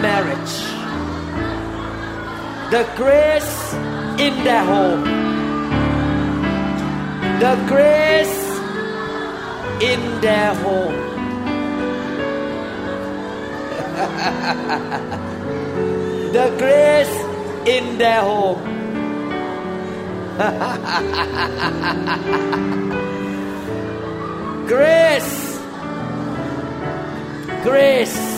[0.00, 0.54] Marriage.
[2.70, 3.74] The grace
[4.20, 5.04] in their home.
[7.40, 8.60] The grace
[9.82, 10.94] in their home.
[16.32, 17.24] the grace
[17.66, 18.62] in their home.
[24.68, 25.58] grace.
[27.64, 28.37] Grace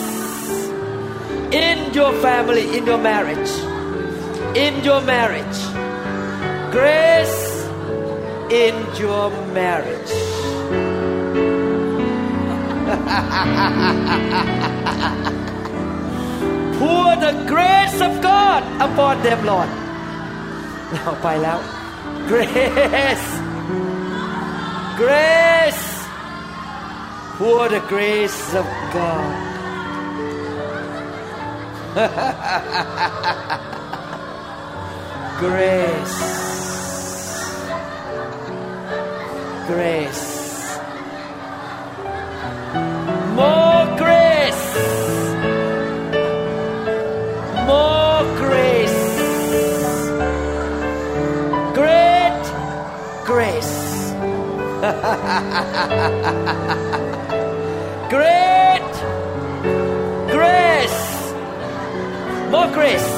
[1.51, 3.49] in your family, in your marriage.
[4.55, 5.59] In your marriage.
[6.71, 7.67] Grace
[8.49, 10.11] in your marriage.
[16.79, 19.69] Pour the grace of God upon them, Lord.
[20.91, 21.63] Now, by out.
[22.27, 23.27] Grace.
[24.97, 26.05] Grace.
[27.37, 29.50] Pour the grace of God.
[35.39, 36.21] Grace
[39.67, 40.79] Grace
[43.35, 44.31] More grace
[47.71, 48.99] more grace.
[51.73, 52.43] Great
[53.25, 54.11] grace.
[58.09, 58.40] Great
[62.73, 63.11] grace.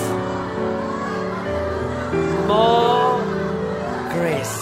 [2.47, 3.20] More
[4.14, 4.60] grace.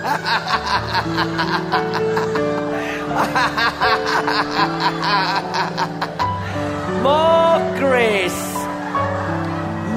[7.02, 8.54] More grace.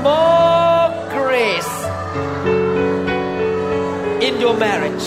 [0.03, 1.73] More grace
[4.23, 5.03] in your marriage,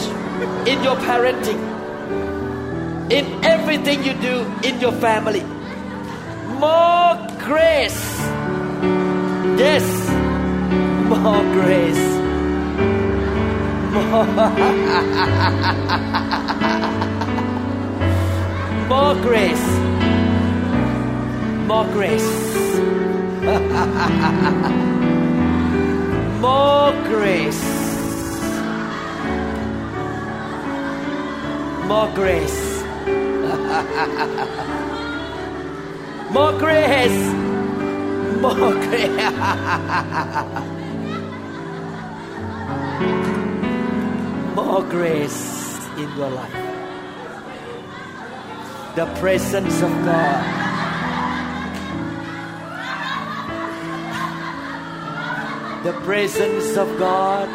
[0.69, 1.61] in your parenting,
[3.11, 5.43] in everything you do in your family.
[6.59, 6.96] More
[7.47, 8.03] grace.
[9.57, 9.87] Yes,
[11.09, 12.05] more grace.
[13.93, 14.27] More,
[18.89, 19.67] more grace.
[21.69, 22.31] More grace.
[26.41, 27.65] More grace.
[31.87, 32.83] More grace.
[36.37, 37.23] More grace.
[38.43, 39.17] More grace.
[44.55, 46.53] More grace in your life.
[48.97, 50.63] The presence of God.
[55.85, 57.49] the presence of God,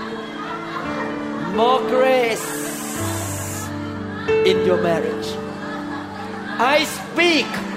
[1.54, 3.68] more grace
[4.50, 5.28] in your marriage.
[6.58, 7.71] I speak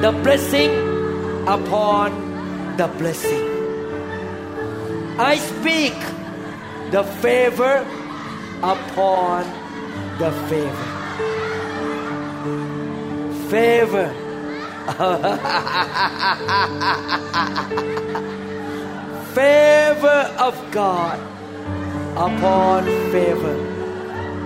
[0.00, 0.70] the blessing
[1.46, 3.46] upon the blessing.
[5.18, 5.92] I speak
[6.90, 7.84] the favor
[8.62, 9.44] upon
[10.18, 10.86] the favor.
[13.50, 14.14] Favor.
[19.34, 21.20] favor of God
[22.16, 23.56] upon favor.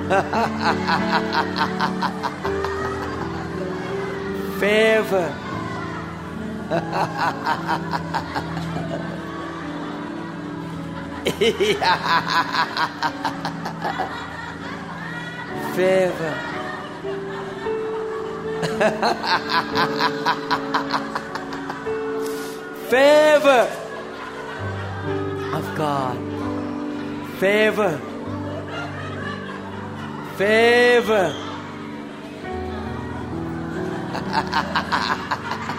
[4.58, 5.43] favor.
[15.74, 16.34] favor.
[22.88, 23.68] favor
[25.52, 26.18] of God.
[27.38, 28.00] Favor.
[30.38, 31.34] Favor.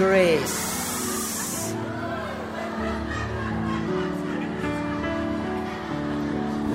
[0.00, 1.74] Grace.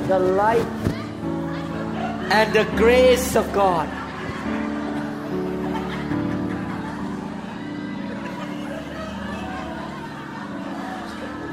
[0.07, 0.61] the light
[2.29, 3.89] and the grace of God.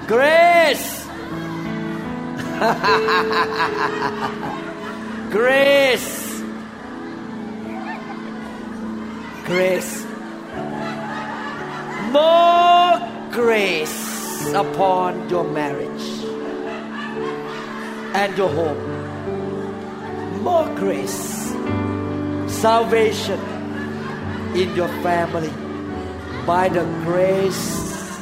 [0.06, 1.06] Grace.
[5.30, 6.42] grace.
[9.46, 10.11] Grace.
[12.12, 13.00] More
[13.30, 16.02] grace upon your marriage
[18.14, 20.42] and your home.
[20.42, 21.54] More grace.
[22.48, 23.40] Salvation
[24.54, 25.50] in your family
[26.46, 28.20] by the grace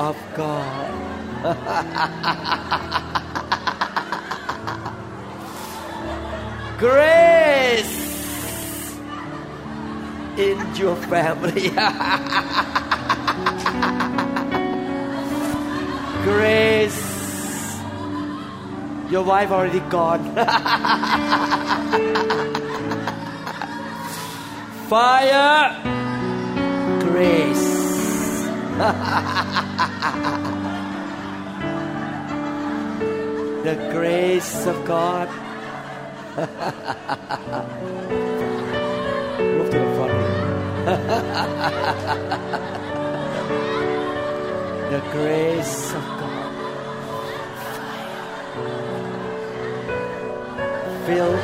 [0.00, 0.90] of God.
[6.78, 8.98] grace
[10.36, 11.70] in your family.
[16.34, 17.78] grace.
[19.10, 20.34] Your wife already gone.
[24.88, 25.80] Fire.
[27.00, 27.74] Grace.
[33.66, 35.28] the grace of God.
[39.54, 40.14] Move to the front.
[44.90, 46.23] the grace of God.
[51.06, 51.36] Fill.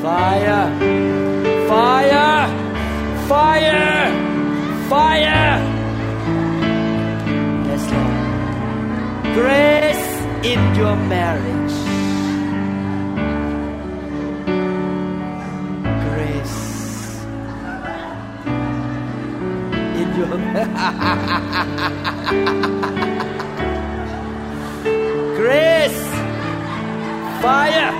[0.00, 0.64] Fire!
[1.66, 2.48] Fire!
[3.26, 4.10] Fire!
[4.88, 5.58] Fire!
[7.66, 9.34] Yes, Lord.
[9.34, 10.06] Grace
[10.46, 11.65] in your marriage.
[20.16, 20.22] In
[25.36, 26.02] Grace!
[27.42, 27.92] Fire!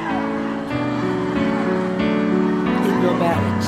[2.86, 3.66] in your marriage.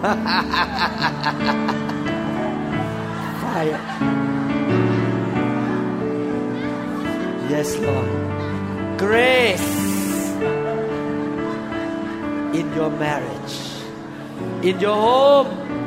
[3.42, 3.80] Fire.
[7.50, 8.10] Yes, Lord.
[8.98, 9.70] Grace
[12.54, 13.54] in your marriage,
[14.62, 15.79] in your home.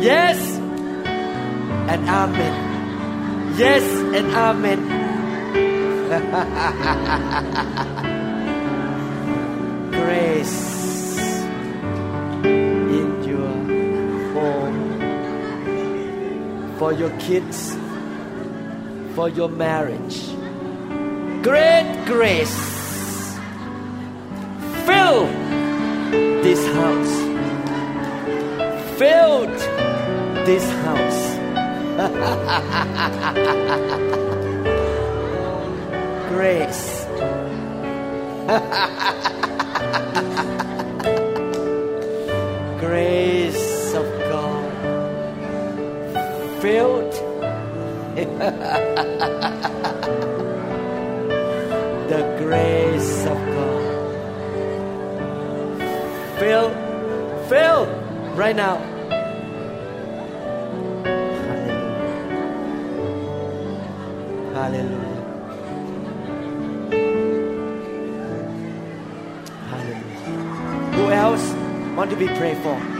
[0.00, 0.40] Yes,
[1.92, 2.54] and Amen.
[3.56, 3.84] Yes,
[4.16, 4.80] and Amen.
[9.92, 10.70] grace
[16.78, 17.76] for your kids,
[19.14, 20.30] for your marriage.
[21.42, 22.80] Great grace
[24.86, 25.26] fill
[26.42, 27.14] this house,
[28.98, 29.58] filled
[30.46, 31.20] this house.
[36.28, 37.06] grace.
[42.80, 44.72] grace of God.
[46.62, 47.12] Filled.
[52.08, 53.84] The grace of God.
[56.38, 56.70] Fill
[57.48, 57.86] fill
[58.34, 58.89] right now
[72.20, 72.99] Be pray for.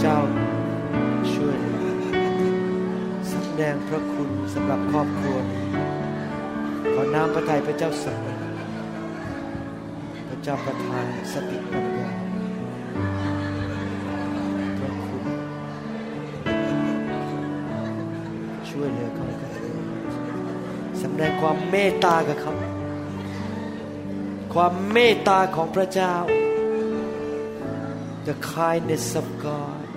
[0.00, 0.20] เจ้า
[1.34, 1.58] ช่วย
[3.28, 5.64] แสดงพระคุณสำหรับครอบครัวนี้
[6.94, 8.38] ขอน้ำพระทัยพระเจ้าสำเร็จ
[10.28, 12.10] พระเจ้าประทานสติปัญญา
[14.78, 15.24] พระคุณ
[18.68, 19.50] ช่วยเหลือเขาให้เขา
[21.02, 22.54] สำแดงความเมตตากับเขา
[24.54, 26.14] ความเมตตาของพระเจ้า
[28.28, 29.87] the kindness of God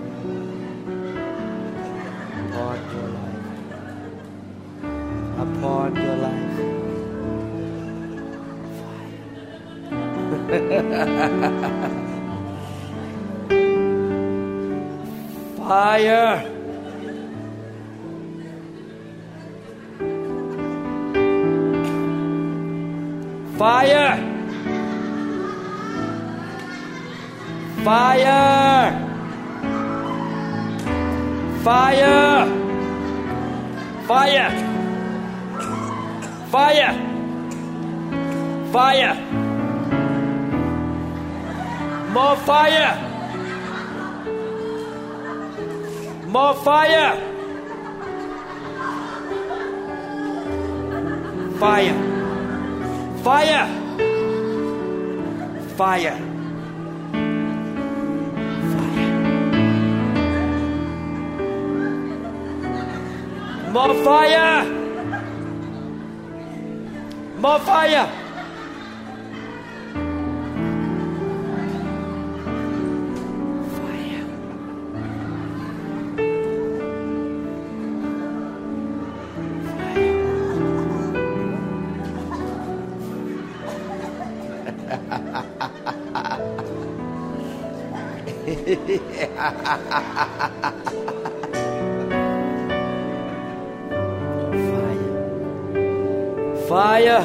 [96.68, 97.22] Fire.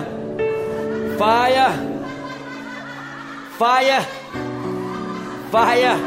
[1.17, 1.73] Fire.
[3.57, 4.03] Fire.
[5.51, 5.97] Fire.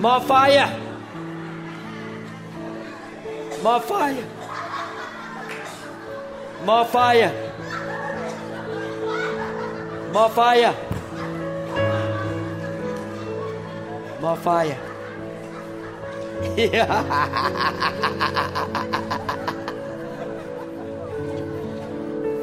[0.00, 0.68] More fire.
[3.62, 4.24] More fire.
[6.64, 7.53] More fire.
[10.14, 10.74] More fire.
[14.20, 14.78] More fire.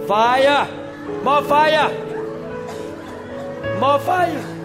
[0.06, 0.68] fire!
[1.24, 1.90] More fire!
[3.80, 4.61] More fire!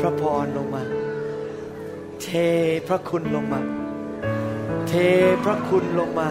[0.00, 0.82] พระพรลงมา
[2.22, 2.28] เท
[2.88, 3.60] พระคุณลงมา
[4.88, 4.92] เท
[5.44, 6.28] พระคุณลงมา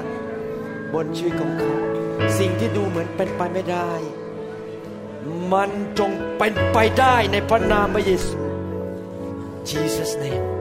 [0.93, 1.75] บนชีวิตของเขา
[2.37, 3.91] สิ่งที่ดูเหมือนเป็นไปไม่ได้
[5.51, 8.39] มันจงเป็นไปได้ในพระนามพระเยซู
[9.69, 10.56] Jesus name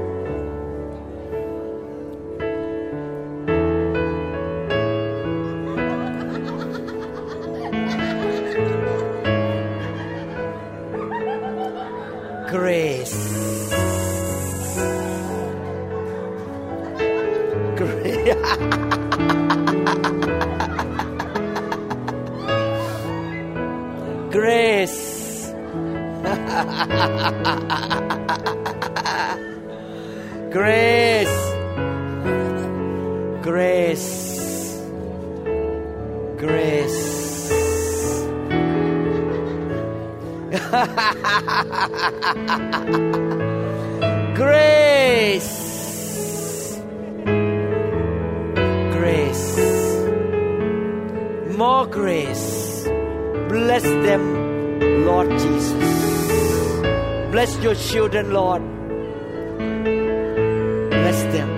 [51.90, 52.84] Grace.
[53.48, 54.22] Bless them,
[55.06, 55.72] Lord Jesus.
[57.30, 58.62] Bless your children, Lord.
[60.90, 61.50] Bless them.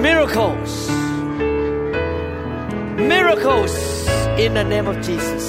[0.00, 0.88] Miracles.
[2.96, 3.74] Miracles
[4.38, 5.41] in the name of Jesus.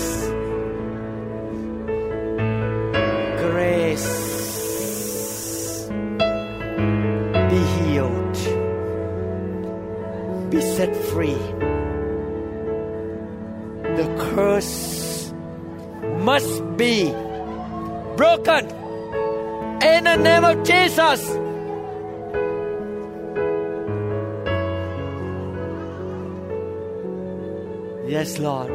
[28.23, 28.71] Yes, Lord.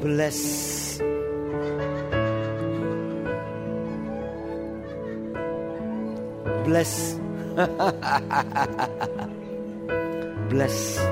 [0.00, 1.00] Bless.
[6.64, 7.18] Bless.
[10.50, 11.11] Bless.